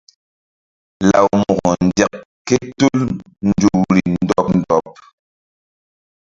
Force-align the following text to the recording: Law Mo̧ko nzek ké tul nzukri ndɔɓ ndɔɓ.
Law 1.09 1.29
Mo̧ko 1.39 1.69
nzek 1.85 2.13
ké 2.47 2.57
tul 2.77 2.99
nzukri 3.47 4.01
ndɔɓ 4.21 4.47
ndɔɓ. 4.59 4.85